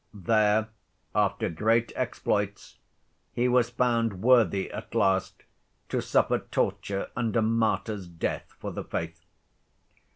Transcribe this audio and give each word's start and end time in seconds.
There, 0.15 0.69
after 1.13 1.47
great 1.47 1.91
exploits, 1.95 2.79
he 3.33 3.47
was 3.47 3.69
found 3.69 4.23
worthy 4.23 4.71
at 4.71 4.95
last 4.95 5.43
to 5.89 6.01
suffer 6.01 6.39
torture 6.39 7.11
and 7.15 7.35
a 7.35 7.41
martyr's 7.43 8.07
death 8.07 8.51
for 8.57 8.71
the 8.71 8.83
faith. 8.83 9.21